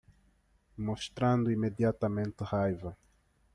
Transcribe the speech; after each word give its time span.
Mostrando 0.77 1.51
imediatamente 1.51 2.43
raiva 2.43 2.97